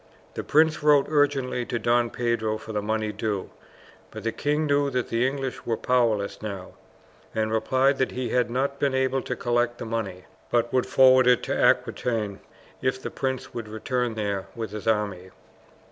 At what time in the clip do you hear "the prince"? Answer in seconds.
0.33-0.81, 12.99-13.53